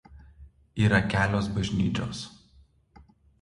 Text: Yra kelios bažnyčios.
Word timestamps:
Yra 0.83 1.01
kelios 1.11 1.49
bažnyčios. 1.57 2.25